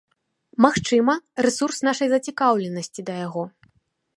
Магчыма, 0.65 1.13
рэсурс 1.47 1.77
нашай 1.89 2.07
зацікаўленасці 2.15 3.01
да 3.11 3.19
яго. 3.25 3.43